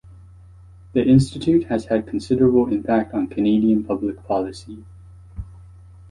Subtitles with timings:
[0.93, 4.83] The Institute has had considerable impact on Canadian public policy.